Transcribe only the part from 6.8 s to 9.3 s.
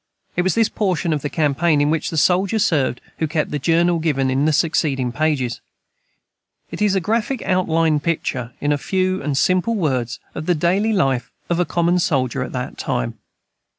is a graphic outline picture, in few